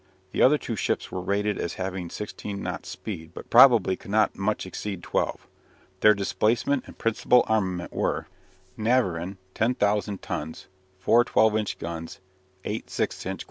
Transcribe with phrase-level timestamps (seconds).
[0.31, 4.35] The other two ships were rated as having sixteen knots speed, but probably could not
[4.35, 5.47] much exceed twelve.
[5.99, 8.27] Their displacement and principal armament were:
[8.75, 10.67] Navarin, 10,000 tons,
[10.97, 12.19] four 12 inch guns,
[12.65, 13.39] eight 6 inch Q.